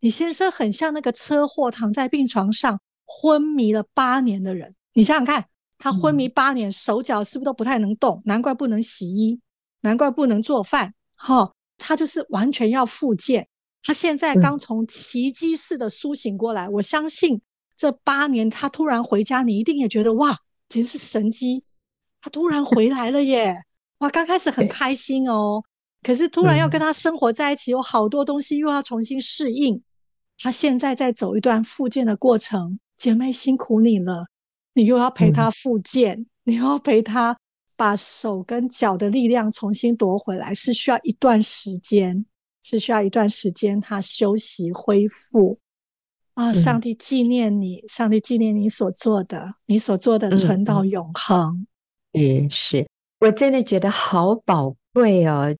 [0.00, 5.44] 你先生很像那个车祸躺在病床上昏迷了八年的人，你想想看，
[5.76, 8.22] 他昏迷八年，手脚是不是都不太能动？
[8.24, 9.38] 难怪不能洗衣，
[9.82, 10.94] 难怪不能做饭。
[11.16, 13.46] 哈，他就是完全要复健。
[13.82, 17.40] 他现在刚从奇迹式的苏醒过来，我相信
[17.80, 20.36] 这八年他突然回家，你一定也觉得哇，
[20.68, 21.64] 简直是神机，
[22.20, 23.56] 他突然回来了耶！
[24.00, 25.62] 哇，刚开始很开心哦，
[26.02, 29.82] 可是突然要跟他生活在一起，有好多东西又要重新适应。
[30.36, 34.26] 他现在在走一段复健的过程，姐妹辛苦你了，
[34.74, 37.34] 你又要陪他复健，嗯、你又要陪他
[37.76, 42.26] 把手跟脚的力量重新夺回来，是需要一段时间，
[42.62, 45.58] 是需要一段时间他休息恢复。
[46.40, 51.66] 啊，上帝纪念你，嗯、上帝纪念你所做的，你所做的存到永恒。
[52.14, 52.88] 嗯，是
[53.20, 55.54] 我真的觉得好宝贵哦。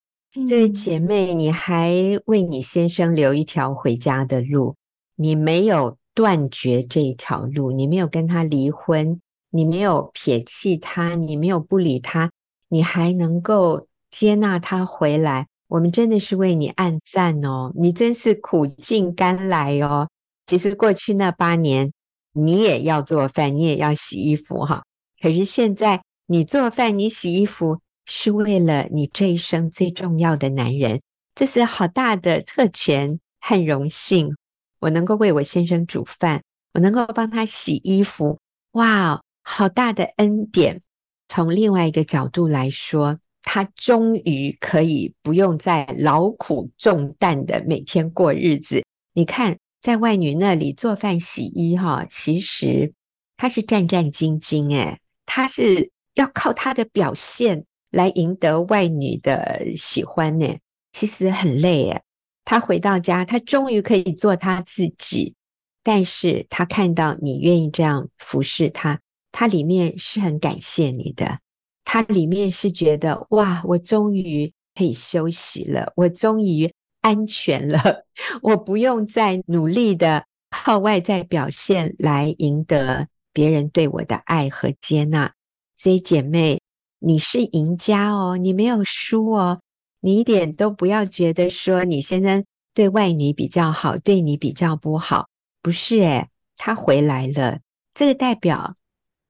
[0.48, 1.92] 这位姐妹，你还
[2.24, 4.74] 为你先生留一条回家的路，
[5.16, 12.30] 你没有断绝这一条路，你没有跟他离婚，你没有撇弃他，你没有不理他，
[12.68, 17.70] 你还能够接纳他回来，我们真的是为你暗赞哦！
[17.74, 20.08] 你真是苦尽甘来哦。
[20.50, 21.92] 其实过去那八年，
[22.32, 24.82] 你也要做饭，你也要洗衣服哈，
[25.22, 27.80] 可是现在你做饭，你洗衣服。
[28.12, 31.00] 是为了你这一生最重要的男人，
[31.36, 34.34] 这是好大的特权和荣幸。
[34.80, 36.42] 我能够为我先生煮饭，
[36.74, 38.40] 我能够帮他洗衣服，
[38.72, 40.80] 哇，好大的恩典。
[41.28, 48.82] 从另外一个角度来说，他终于可以不用再劳苦重担的每天过日子。
[49.12, 52.92] 你看，在外女那里做饭洗衣，哈，其实
[53.36, 57.64] 他是战战兢兢，诶，他是要靠他的表现。
[57.90, 60.46] 来赢得外女的喜欢呢，
[60.92, 62.00] 其实很累诶。
[62.44, 65.34] 他回到家，他终于可以做他自己，
[65.82, 69.00] 但是他看到你愿意这样服侍他，
[69.32, 71.40] 他里面是很感谢你的，
[71.84, 78.06] 他里面是觉得哇，我终于可以休息了，我终于安全了，
[78.42, 85.32] 我不用再努力的靠外在表现来赢得别人对我的爱和接纳。
[85.74, 86.60] 所以姐妹。
[87.02, 89.62] 你是赢家哦，你没有输哦，
[90.00, 95.30] 你一点都不要觉得说你先生对外女比较好，对你比较不好，
[95.62, 97.60] 不是诶，他回来了，
[97.94, 98.76] 这个代表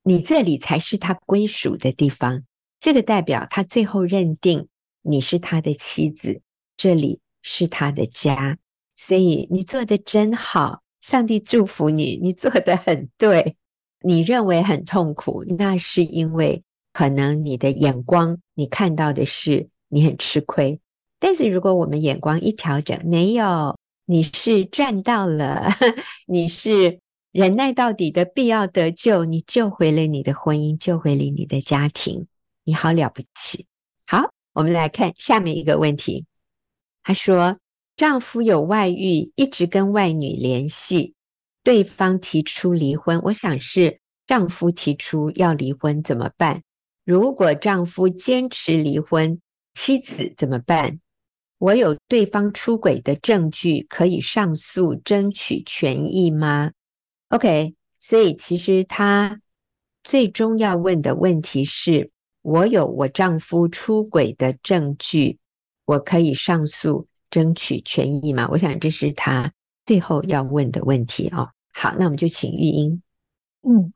[0.02, 2.42] 你这里才是他归属的地方，
[2.80, 4.66] 这个代表他最后认定
[5.02, 6.42] 你是他的妻子，
[6.76, 8.58] 这里是他的家，
[8.96, 13.56] 所以你做的真好，上帝祝福你，你做的很对，
[14.00, 16.62] 你认为很痛苦，那是因为。
[16.92, 20.80] 可能你的眼光，你看到的是你很吃亏，
[21.20, 25.70] 但是如果我们眼光一调整，没有，你是赚到了，
[26.26, 26.98] 你是
[27.30, 32.26] 忍耐到底的，必要得救，你救回了你的婚姻，救回了你的家庭，
[32.64, 33.66] 你好了不起。
[34.04, 36.26] 好，我们来看下面一个问题。
[37.10, 37.58] 她说，
[37.96, 41.16] 丈夫有外遇，一直跟外女联系，
[41.64, 43.20] 对方提出离婚。
[43.24, 46.62] 我想是丈夫提出要离婚，怎么办？
[47.04, 49.40] 如果丈夫坚持离婚，
[49.74, 51.00] 妻子怎么办？
[51.58, 56.70] 我有对方出轨的证据，可以上诉争取权益吗
[57.30, 59.40] ？OK，所以其实他
[60.04, 65.39] 最终要问的问题是：我有我丈夫出轨的证据，
[65.90, 68.48] 我可以上诉争取权益吗？
[68.50, 69.52] 我想这是他
[69.84, 71.48] 最后要问的问题哦。
[71.72, 73.02] 好，那我们就请玉英。
[73.62, 73.92] 嗯，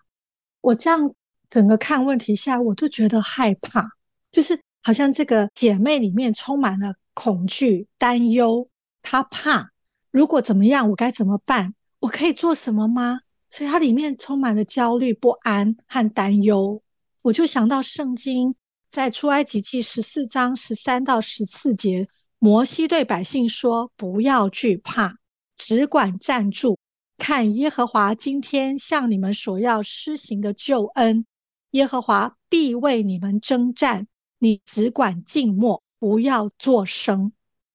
[0.60, 1.14] 我这样。
[1.50, 3.88] 整个看问题下，我都觉得害怕，
[4.32, 8.68] 就是好像这个姐妹里面充满了恐惧、担忧。
[9.02, 9.70] 她怕
[10.10, 11.72] 如果怎么样，我该怎么办？
[12.00, 13.20] 我可以做什么吗？
[13.50, 16.82] 所以她里面充满了焦虑、不安和担忧。
[17.22, 18.56] 我就想到圣经
[18.94, 22.06] 在出埃及记十四章十三到十四节，
[22.38, 25.16] 摩西对百姓说：“不要惧怕，
[25.56, 26.78] 只管站住，
[27.18, 31.26] 看耶和华今天向你们所要施行的救恩。”
[31.74, 34.06] 耶和华必为你们征战，
[34.38, 37.32] 你只管静默，不要作声。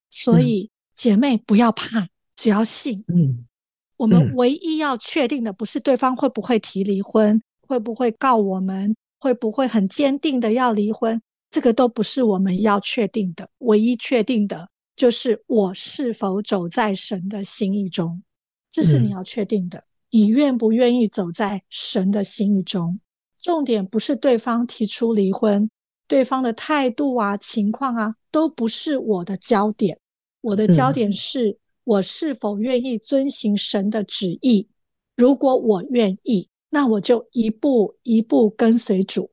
[0.09, 3.03] 所以，嗯、姐妹不要怕，只要信。
[3.09, 3.45] 嗯，
[3.97, 13.49] 我们唯一要确定的不是对方会不会提离婚，嗯、会不会告我们，会不会很坚定的要离婚，这个都不是我们要确定的。
[13.59, 18.23] 唯一确定的就是我是否走在神的心意中，
[18.71, 19.77] 这是你要确定的。
[19.79, 22.99] 嗯、你愿不愿意走在神的心意中？
[23.41, 25.69] 重点不是对方提出离婚，
[26.07, 29.97] 对方的态度啊、情况啊，都不是我的焦点。
[30.41, 34.67] 我的焦点是我是否愿意遵行神的旨意。
[35.15, 39.31] 如果我愿意，那我就一步一步跟随主。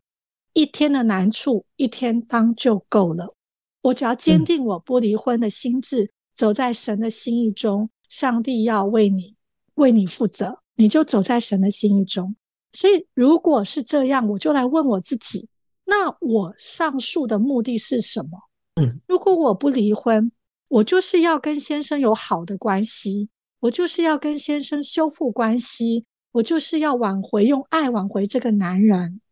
[0.53, 3.35] 一天的难处，一天当就够了。
[3.83, 9.37] 我只要坚定我不离婚的心志，走在神的心意中，上帝要为你
[9.75, 12.35] 为你负责，你就走在神的心意中。
[12.73, 15.49] 所以，如果是这样，我就来问我自己：
[15.85, 18.39] 那我上诉的目的是什么？
[18.81, 20.33] 嗯，如果我不离婚，
[20.69, 23.29] 我就是要跟先生有好的关系，
[23.61, 26.05] 我就是要跟先生修复关系，
[26.37, 29.23] 我就是要挽回，用爱挽回这个男人。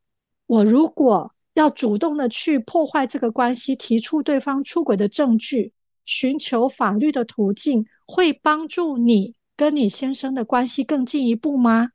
[0.47, 5.75] 我如果要主动的去破坏这个关系，提出对方出轨的证据，
[6.07, 11.91] 寻求法律的途径，会帮助你跟你先生的关系更进一步吗？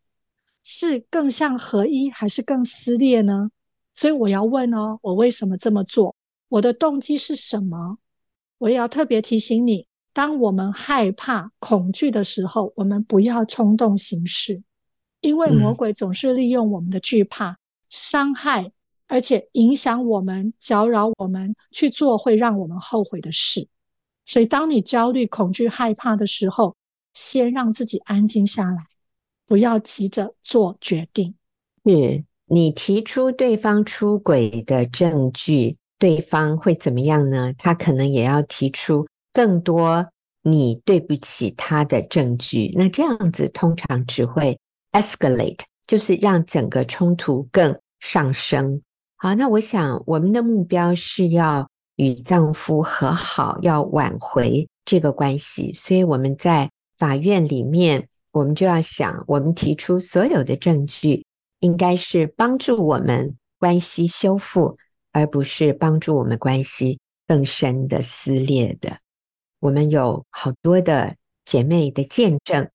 [0.64, 3.50] 是更像合一，还是更撕裂呢？
[3.94, 6.16] 所以我要问哦，我为什么这么做？
[6.50, 7.98] 我的动机是什么？
[8.60, 14.62] 我也要特别提醒你，当我们害怕、恐惧的时候，我们不要冲动行事，
[15.22, 17.58] 因为魔鬼总是利用我们的惧怕、
[17.90, 18.72] 伤害，
[19.08, 23.68] 而且影响我们、搅扰我们去做会让我们后悔的事。
[24.26, 26.76] 所以，当你焦虑、恐惧、害怕的时候，
[27.14, 28.78] 先让自己安静下来。
[29.46, 31.34] 不要急着做决定。
[31.84, 37.52] 是你提出对方出轨的证据，对方会怎么样呢？
[37.58, 40.08] 他可能也要提出更多
[40.44, 42.70] 你对不起他的证据。
[42.76, 44.60] 那这样子通常只会
[44.92, 48.82] escalate，就是让整个冲突更上升。
[49.16, 58.08] 好，那我想我们的目标是要与丈夫和好，要挽回这个关系，所以我们在法院里面。
[58.32, 61.26] 我们就要想，我们提出所有的证据，
[61.62, 64.78] 应该是帮助我们关系修复，
[65.12, 69.00] 而不是帮助我们关系更深的撕裂的。
[69.60, 72.70] 我们有好多的姐妹的见证，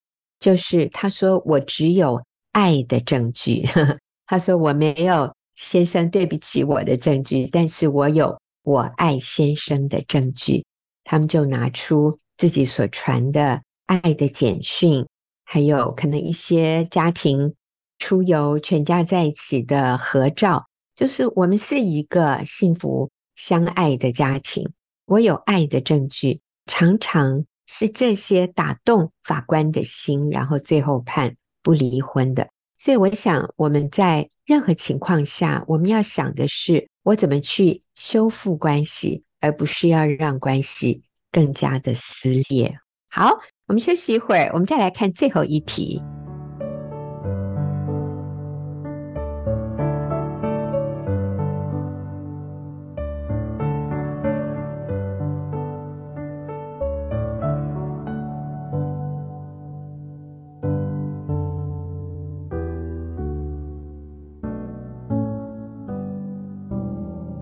[0.45, 3.63] 就是他说我只有爱的证据，
[4.27, 10.63] 他说我没有先生对不起我的证据，但是我有我爱先生的证据。
[11.03, 15.07] 他们就拿出自己所传的爱的简讯。
[15.43, 17.55] 还有可能一些家庭
[17.97, 24.71] 出游，全家在一起的合照，就是我们是一个幸福相爱的家庭。
[25.07, 32.49] 我有爱的证据，常常是这些打动法官的心，然后最后判不离婚的。
[32.77, 42.77] 所以我想，我们在任何情况下，我们要想的是，我怎么去修复关系，而不是要让关系更加的撕裂。
[43.09, 43.39] 好。
[43.67, 45.99] 我们休息一会儿，我们再来看最后一题。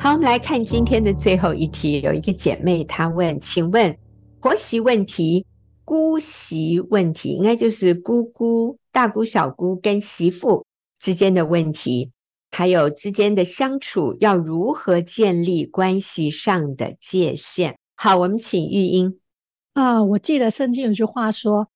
[0.03, 2.01] 好，我们来看今天的最后一题。
[2.01, 3.97] 有一个姐妹她问：“请问
[4.41, 5.45] 婆媳问题、
[5.85, 10.65] 姑媳问题，应该就是姑姑、大姑、小姑跟媳妇
[10.99, 12.11] 之间的问题，
[12.51, 19.21] 还有之间的相处，要如何建立关系上的界限？”好，我们请玉英。
[19.71, 21.69] 啊，我记得圣经有句话说：“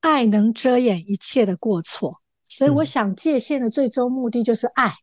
[0.00, 4.94] 爱能遮掩一切的过错。”所以，我想界限的最终目的就是爱，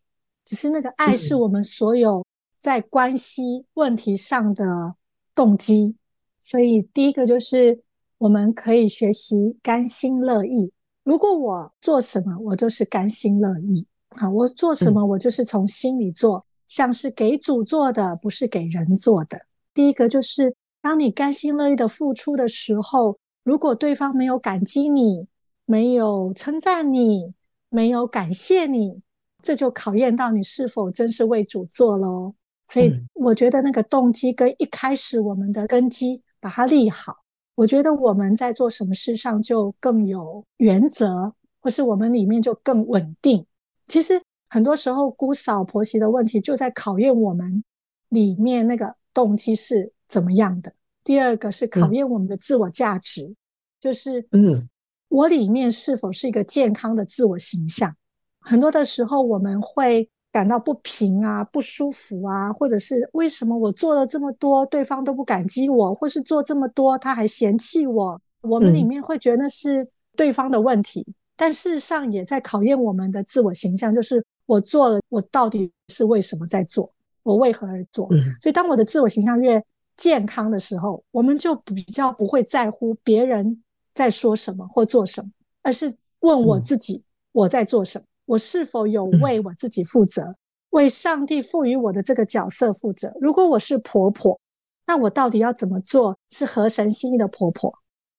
[0.44, 2.26] 只是那个爱是我们所有。
[2.64, 4.96] 在关系问题上的
[5.36, 5.98] 动机，
[6.40, 7.84] 所以第一个就是
[8.20, 10.72] 我们可以学习甘心乐意。
[11.04, 13.86] 如果我做什么，我就是甘心乐意。
[14.12, 19.42] 好，我做什么，我就是从心里做，嗯、像是给主做的，不是给人做的。
[19.74, 25.28] 第一个就是，当你甘心乐意的付出的时候，如果对方没有感激你，
[25.66, 27.34] 没有称赞你，
[27.68, 29.02] 没有感谢你，
[29.42, 32.36] 这就考验到你是否真是为主做喽。
[32.70, 37.18] 所以我觉得那个动机跟一开始我们的根基把它立好，
[37.54, 43.46] 我觉得我们在做什么事上就更有原则，或是我们里面就更稳定。
[43.88, 47.64] 其实很多时候姑嫂婆媳的问题就在考验我们
[48.10, 50.74] 里面那个动机是怎么样的。
[51.04, 53.36] 第二个是考验我们的自我价值，嗯、
[53.80, 54.68] 就是嗯，
[55.10, 57.96] 我里面是否是一个健康的自我形象？
[58.40, 60.10] 很多的时候我们会。
[60.34, 68.20] 感到不平啊，不舒服啊，或者是为什么我做了这么多，对方都不感激我，或是做这么多他还嫌弃我？
[68.42, 76.92] 我们里面会觉得是对方的问题，嗯、但事实上也在考验我们的自我形象，就是我做了，我到底是为什么在做？
[77.22, 78.08] 我为何而做？
[78.10, 79.64] 嗯、所以当我的自我形象越
[79.96, 83.64] 健康的时候，我们就比较不会在乎别人
[83.94, 85.30] 在说什么或做什么，
[85.62, 88.04] 而是问我自己我在做什么。
[88.04, 90.36] 嗯我是否有为我自己负责，
[90.70, 93.14] 为上帝赋予我的这个角色负责？
[93.20, 94.40] 如果我是婆婆，
[94.88, 97.74] 那我到底要怎么做是合神心意的婆婆？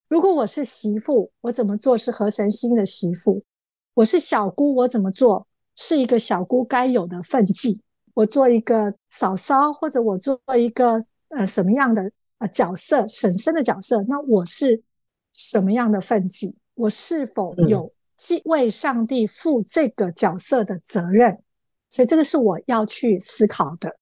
[0.08, 3.42] 如果我是媳妇，我怎么做是合神心意的媳妇？
[3.94, 5.46] 我是小姑，我怎么做
[5.76, 7.80] 是一个小姑该有的分际？
[8.12, 14.04] 我做一个嫂嫂，或者我做一个呃什么样的呃角色，婶婶的角色？
[14.08, 14.82] 那我是
[15.32, 16.54] 什么样的分际？
[16.74, 17.90] 我是否有？
[18.16, 21.38] 既为上帝负这个角色的责任，
[21.90, 23.94] 所以这个是我要去思考的。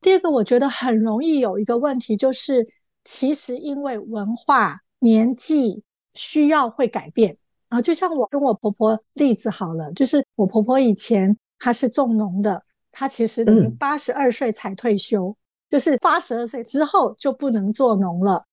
[0.00, 2.66] 第二个，我觉得很容易有一个问题，就是
[3.04, 5.82] 其实因为文化、年纪
[6.14, 7.36] 需要会改变
[7.68, 7.82] 啊。
[7.82, 15.36] 就像我跟我婆婆例子好了，就是我婆婆以前她是种农的，她其实等于八十二岁才退休，嗯、
[15.70, 18.44] 就是八十二岁之后就不能做农了。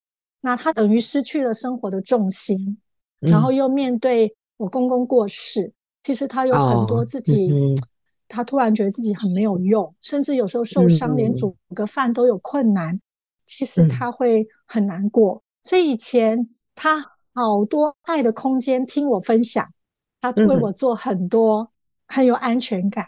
[0.41, 2.77] 那她等于失去了生活的重心，
[3.19, 4.35] 然后又面对。
[4.57, 7.49] 我公公过世，其实他有很多自己，
[8.27, 12.99] 他突然觉得自己很没有用，甚至有时候受伤，嗯、连煮个饭都有困难。
[13.45, 16.99] 其实他会很难过，嗯、所以以前他
[17.33, 19.71] 好多爱的空间，听我分享，
[20.19, 21.69] 他为我做很多，嗯、
[22.07, 23.05] 很有安全感。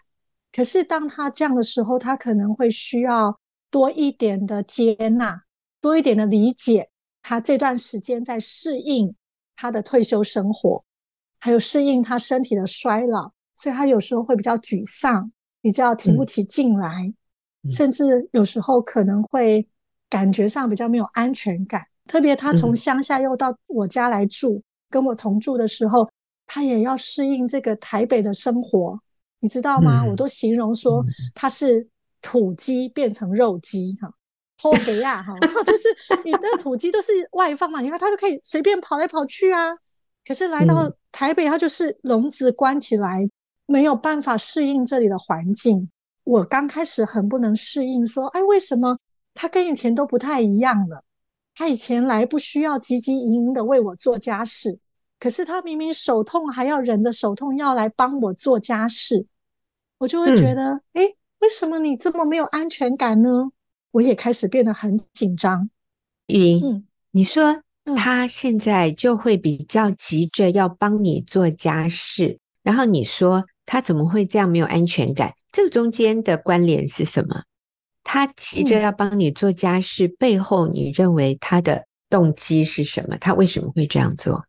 [0.51, 3.39] 可是当他这样的时候，他可能会需要
[3.71, 5.43] 多一点的接纳，
[5.81, 6.89] 多一点的理解。
[7.23, 9.13] 他这段时间在适应
[9.55, 10.83] 他的退休生活。
[11.47, 15.31] 还有适应他身体的衰老，所以他有时候会比较沮丧，
[15.61, 17.05] 比较提不起劲来，
[17.63, 19.65] 嗯、甚至有时候可能会
[20.09, 21.81] 感觉上比较没有安全感。
[22.05, 26.05] 特别他从乡下又到我家来住，嗯、跟我同住的时候，
[26.45, 28.99] 他也要适应这个台北的生活，
[29.39, 30.01] 你知道吗？
[30.03, 31.01] 嗯、我都形容说
[31.33, 31.87] 他是
[32.21, 34.11] 土鸡变成肉鸡哈，
[34.57, 35.33] 偷肥啊哈，
[35.63, 35.83] 就是
[36.25, 39.73] 你的土鸡都是外放嘛，你看他都可以随便跑来跑去啊。
[40.27, 43.31] 可是来到台北，它就是笼子关起来，嗯、
[43.65, 45.89] 没有办法适应这里的环境。
[46.25, 48.99] 我刚开始很不能适应，说：“哎，为什么
[49.33, 51.01] 他跟以前都不太一样了？
[51.55, 54.77] 他以前来不需要汲汲营营的为我做家事，
[55.17, 59.25] 可是他明明手痛还要忍着手痛要来帮我做家事，
[59.97, 63.49] 我就会觉得，哎、嗯，为什么你这么没有安全感呢？
[63.91, 65.69] 我也开始变得很紧张。
[66.25, 67.63] 玉英，嗯，你说。
[67.95, 75.33] 他现在就会比较急着要帮你做家事，然后你说他怎么会这样没有安全感？
[75.51, 77.43] 这个中间的关联是什么？
[78.03, 83.17] 他急着要帮你做家事，背后你认为他的动机是什么？
[83.17, 84.43] 他为什么会这样做？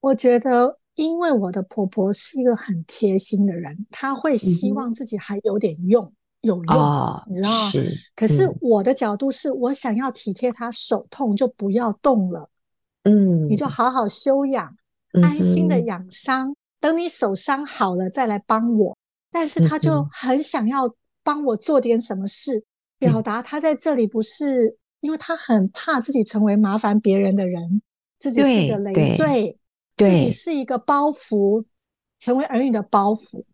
[0.00, 6.12] 我觉得，因为我的婆婆是一个很贴心的人，她会希望自己还有点用，嗯、
[6.42, 7.68] 有用，哦、你知道？
[7.68, 7.92] 是。
[8.14, 12.48] 可是我的角度是我想要体贴她，手痛就不要动了。
[13.04, 14.76] 嗯，你就好好休养，
[15.12, 18.96] 嗯、安心的养伤，等你手伤好了再来帮我。
[19.30, 20.92] 但是他就很想要
[21.22, 22.64] 帮我做点什么事，嗯、
[22.98, 27.82] 表达他在这里不是，因为他很怕自己成为麻烦别人的人，
[28.18, 29.58] 自己是一个累赘，
[29.96, 31.64] 自己是一个包袱，
[32.18, 33.44] 成为儿女的包袱。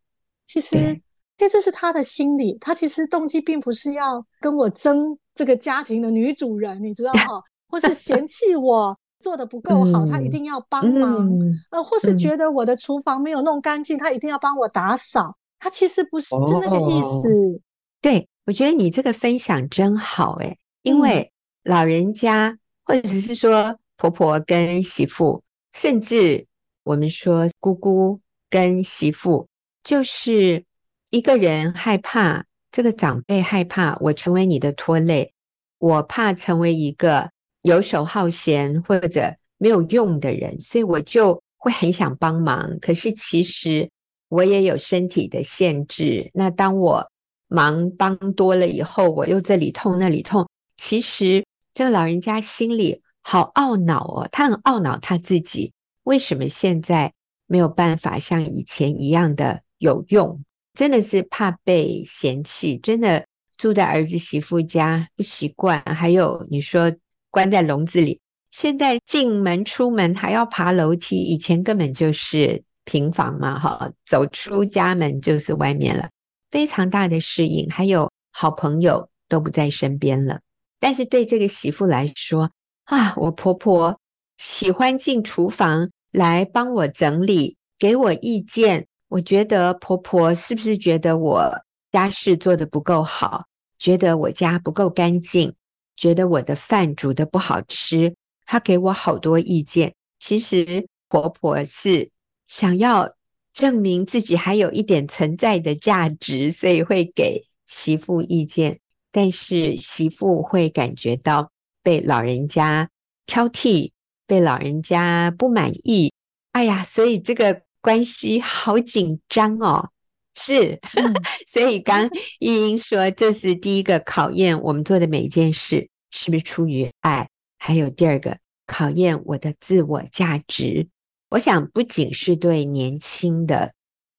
[0.47, 1.01] 其实，
[1.37, 7.43] 这这是他的心理，他其实动机并不是要跟我争这个家庭的女主人，你知道吗？
[7.69, 11.27] 或是嫌弃我做的不够好，他一定要帮忙，
[11.71, 15.39] 呃，或是觉得我的厨房没有弄干净，他一定要帮我打扫。
[15.59, 17.63] 他其实不是就那个意思。
[18.03, 26.47] 对，我觉得你这个分享真好，诶，因为老人家或者是说婆婆跟媳妇，甚至
[26.83, 28.21] 我们说姑姑
[28.51, 29.49] 跟媳妇，
[29.83, 30.63] 就是
[31.09, 35.33] 一个人害怕这个长辈害怕我成为你的拖累，
[35.79, 37.31] 我怕成为一个。
[37.65, 42.79] 游手好闲或者没有用的人，所以我就会很想帮忙。
[42.79, 43.89] 可是其实
[44.29, 46.31] 我也有身体的限制。
[46.35, 47.11] 那当我
[47.49, 50.47] 忙帮多了以后，我又这里痛那里痛。
[50.77, 51.43] 其实
[51.73, 57.15] 这个老人家心里好懊恼哦，他很懊恼他自己为什么现在
[57.47, 60.45] 没有办法像以前一样的有用，
[60.75, 63.25] 真的是怕被嫌弃，真的
[63.57, 65.83] 住在儿子媳妇家不习惯。
[65.83, 66.93] 还有你说。
[67.35, 68.21] 关在笼子里，
[68.53, 76.09] 现在进门出门还要爬楼梯，以前根本就是平房嘛，哈，走出家门就是外面了，
[76.53, 77.69] 非常大的适应。
[77.69, 80.39] 还有好朋友都不在身边了，
[80.79, 82.53] 但是对这个媳妇来说
[82.85, 83.99] 啊，我婆婆
[84.39, 88.87] 喜欢进厨房来帮我整理，给我意见。
[89.09, 91.53] 我觉得婆婆是不是觉得我
[91.91, 95.53] 家事做得不够好，觉得我家不够干净？
[95.97, 98.15] 觉得我的饭煮得不好吃，
[98.45, 99.95] 她给我好多意见。
[100.19, 102.11] 其实婆婆是
[102.47, 103.15] 想要
[103.53, 108.81] 证明自己还有一点存在的价值，所以会给媳妇意见。
[109.13, 112.91] 但是媳妇会感觉到被老人家
[113.27, 113.93] 挑剔，
[114.27, 116.13] 被老人家不满意。
[116.53, 119.91] 哎呀，所以这个关系好紧张哦。
[120.35, 120.79] 是，
[121.47, 122.09] 所以刚
[122.41, 127.29] 玉英说，这是第一个考验我们做的每一件事是不是出于爱，
[127.59, 130.89] 还有第二个考验我的自我价值。
[131.31, 133.73] 我想不仅是对年轻的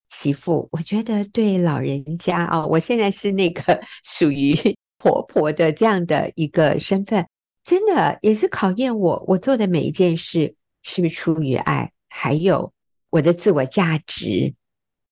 [0.08, 4.56] 媳妇，我觉得对老人家哦，我现在是那个 属于
[4.98, 7.28] 婆婆的这样的一个身份，
[7.64, 12.74] 真的也是考验我，我做的每一件事是不是出于爱，还有
[13.10, 14.54] 我的自我价值。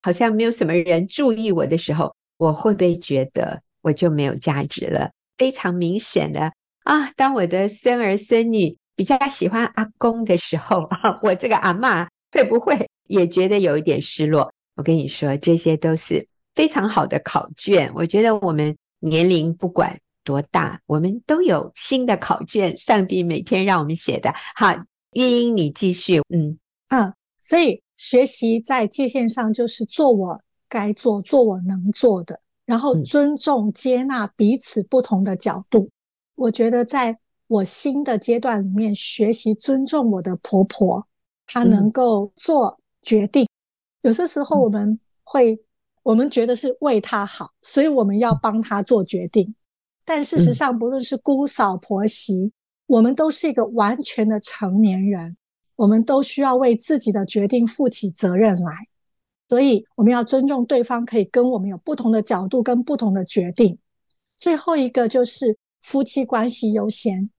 [0.04, 5.10] 好像没有什么人注意我的时候，我会不会觉得我就没有价值了？
[5.38, 6.52] 非常明显的
[6.84, 14.52] 啊，当我的孙儿孙女比较喜欢阿公的时候， 啊，我这个阿嬷会不会也觉得有一点失落？
[14.76, 17.92] 我跟你说，这些都是非常好的考卷。
[17.96, 24.34] 我觉得我们年龄不管多大，我们都有新的考卷，上帝每天让我们写的。
[24.56, 24.74] 好，
[25.14, 26.22] 月英，你继续。
[26.30, 26.58] 嗯
[26.90, 27.83] 嗯，所以。
[28.06, 30.38] 学习在界限上，就是做我
[30.68, 35.90] 该做、做我能做的，然后尊重、接纳彼此不同的角度。
[36.36, 41.08] 我觉得在我新的阶段里面，学习尊重我的婆婆，
[41.48, 43.48] 她能够做决定。
[44.02, 45.58] 有些时候我们会，
[46.04, 49.56] 我们觉得是为她好，所以我们要帮她做决定。
[50.04, 52.52] 但事实上，不论是姑嫂、婆媳，
[52.86, 55.38] 我们都是一个完全的成年人。
[55.76, 58.72] 我们都需要为自己的决定负起责任来，
[59.50, 63.78] 所以我们要尊重对方，可以跟我们有不同的角度跟不同的决定。
[64.38, 67.30] 最后一个就是夫妻关系优先，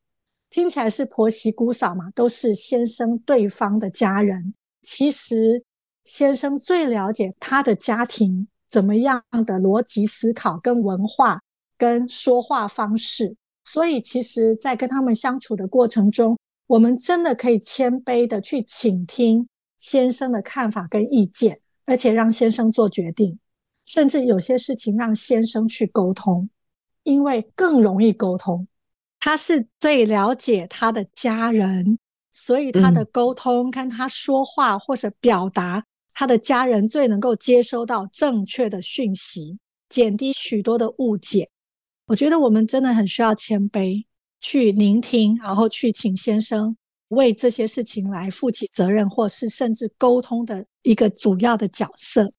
[0.51, 4.55] 听起来是婆媳姑嫂嘛，都是先生对方的家人。
[4.83, 5.63] 其实
[6.05, 11.41] 先生最了解他的家庭怎么样的逻辑思考跟文化
[11.79, 16.37] 跟说话方式，所以其实在跟他们相处的过程中。
[16.67, 19.47] 我们真的可以谦卑的去倾听
[19.79, 23.39] 先生的看法跟意见，而且让先生做决定，
[23.85, 26.49] 甚至有些事情让先生去沟通，
[27.03, 28.67] 因为更容易沟通。
[29.21, 31.99] 他是最了解他的家人，
[32.33, 39.59] 所以他的沟通跟他说话或者表达，他的家人最能够接收到正确的讯息，
[39.89, 41.49] 减低许多的误解。
[42.07, 44.05] 我觉得我们真的很需要谦卑。
[44.45, 46.77] 去聆听，然后去请先生
[47.09, 52.31] 为这些事情来负起责任，或是甚至沟通的一个主要的角色。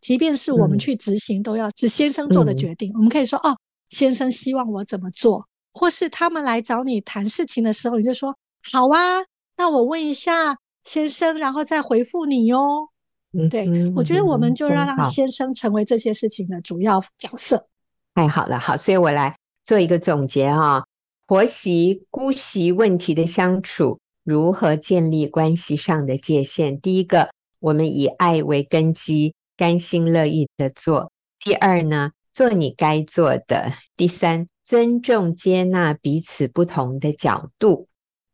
[0.00, 2.92] 即便是我们去执行，嗯、都要是先生做的决定。
[2.92, 5.44] 嗯、我们可以说：“哦，先生希望我怎么做？”
[5.74, 8.32] 或是他们来找你谈事情的时候，你就说
[8.70, 9.24] ：“好啊，
[9.56, 12.88] 那我问一下先生，然后再回复你哟。
[13.32, 17.66] 嗯”对，我觉得我们就要让先生成为这些事情的主要角色。
[18.14, 19.36] 太好了，好，所以我来。
[19.64, 20.82] 做一个总结哈，
[21.28, 26.80] 婆媳、姑媳问题的相处，如何建立关系上的界限？
[26.80, 27.28] 第一个，
[27.60, 37.88] 我们以爱为根基，甘心乐意的做；第二呢，做你该做的；第三，尊重接纳彼此不同的角度；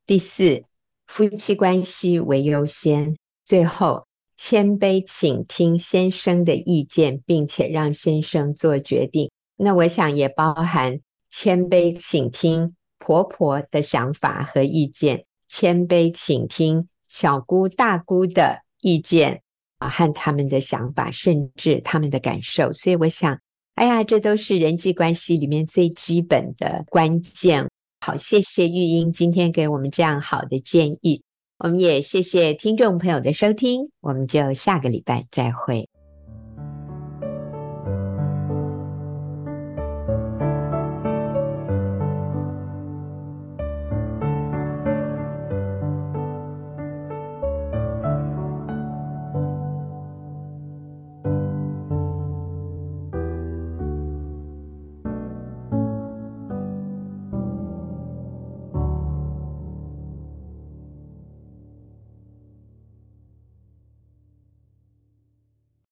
[0.07, 0.63] 第四，
[1.09, 9.33] 夫妻关系为优先；最后，谦卑倾听先生的意见，并且让先生做决定。
[9.57, 11.01] 那我想也包含。
[11.37, 19.43] 谦卑请听婆婆的想法和意见，谦卑倾听小姑大姑的意见
[19.79, 22.73] 啊，和他们的想法，甚至他们的感受。
[22.73, 23.39] 所以我想，
[23.75, 27.69] 哎呀，这都是人际关系里面最基本的关键。
[28.01, 31.23] 好，谢谢玉英今天给我们这样好的建议。
[31.59, 35.94] 我们也谢谢听众朋友的收听，我们就下个礼拜再会。